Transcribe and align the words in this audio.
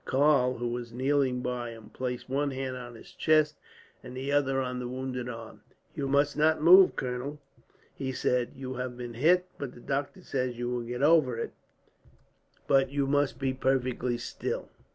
Karl, 0.03 0.55
who 0.57 0.69
was 0.69 0.91
kneeling 0.91 1.41
by 1.41 1.69
him, 1.69 1.91
placed 1.93 2.27
one 2.27 2.49
hand 2.49 2.75
on 2.75 2.95
his 2.95 3.11
chest 3.13 3.59
and 4.01 4.17
the 4.17 4.31
other 4.31 4.59
on 4.59 4.79
the 4.79 4.87
wounded 4.87 5.29
arm. 5.29 5.61
"You 5.93 6.07
must 6.07 6.35
not 6.35 6.59
move, 6.59 6.95
colonel," 6.95 7.37
he 7.93 8.11
said. 8.11 8.53
"You 8.55 8.73
have 8.77 8.97
been 8.97 9.13
hit, 9.13 9.45
but 9.59 9.75
the 9.75 9.79
doctor 9.79 10.23
says 10.23 10.57
you 10.57 10.69
will 10.71 10.81
get 10.81 11.03
over 11.03 11.37
it; 11.37 11.53
but 12.67 12.89
you 12.89 13.05
must 13.05 13.39
lie 13.43 13.53
perfectly 13.53 14.17
still." 14.17 14.69